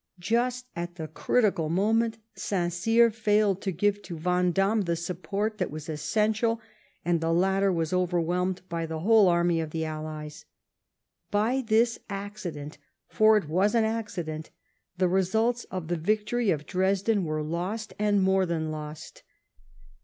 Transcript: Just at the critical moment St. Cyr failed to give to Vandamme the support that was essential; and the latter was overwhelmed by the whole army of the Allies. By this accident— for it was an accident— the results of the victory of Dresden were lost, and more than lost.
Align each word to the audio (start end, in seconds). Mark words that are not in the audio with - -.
Just 0.17 0.65
at 0.75 0.95
the 0.95 1.07
critical 1.07 1.69
moment 1.69 2.17
St. 2.33 2.73
Cyr 2.73 3.11
failed 3.11 3.61
to 3.61 3.71
give 3.71 4.01
to 4.01 4.17
Vandamme 4.17 4.85
the 4.85 4.95
support 4.95 5.59
that 5.59 5.69
was 5.69 5.87
essential; 5.87 6.59
and 7.05 7.21
the 7.21 7.31
latter 7.31 7.71
was 7.71 7.93
overwhelmed 7.93 8.63
by 8.67 8.87
the 8.87 9.01
whole 9.01 9.27
army 9.27 9.61
of 9.61 9.69
the 9.69 9.85
Allies. 9.85 10.45
By 11.29 11.61
this 11.61 11.99
accident— 12.09 12.79
for 13.19 13.37
it 13.37 13.47
was 13.47 13.75
an 13.75 13.83
accident— 13.83 14.49
the 14.97 15.07
results 15.07 15.65
of 15.65 15.87
the 15.87 15.97
victory 15.97 16.49
of 16.49 16.65
Dresden 16.65 17.23
were 17.23 17.43
lost, 17.43 17.93
and 17.99 18.23
more 18.23 18.47
than 18.47 18.71
lost. 18.71 19.21